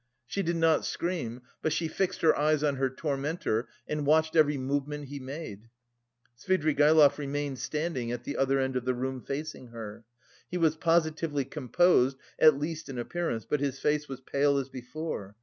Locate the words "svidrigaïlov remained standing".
6.39-8.11